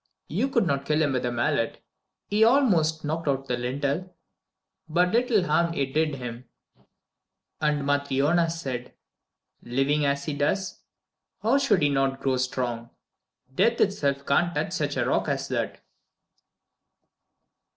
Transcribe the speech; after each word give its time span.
You 0.29 0.47
could 0.47 0.65
not 0.65 0.87
kill 0.87 0.99
him 1.03 1.13
with 1.13 1.27
a 1.27 1.31
mallet. 1.31 1.79
He 2.25 2.43
almost 2.43 3.05
knocked 3.05 3.27
out 3.27 3.47
the 3.47 3.55
lintel, 3.55 4.15
but 4.89 5.11
little 5.11 5.43
harm 5.43 5.75
it 5.75 5.93
did 5.93 6.15
him." 6.15 6.45
And 7.61 7.83
Matryona 7.85 8.49
said: 8.49 8.95
"Living 9.61 10.03
as 10.03 10.25
he 10.25 10.33
does, 10.33 10.81
how 11.43 11.59
should 11.59 11.83
he 11.83 11.89
not 11.89 12.19
grow 12.19 12.37
strong? 12.37 12.89
Death 13.53 13.79
itself 13.79 14.25
can't 14.25 14.55
touch 14.55 14.71
such 14.73 14.97
a 14.97 15.05
rock 15.05 15.27
as 15.27 15.47
that." 15.49 15.81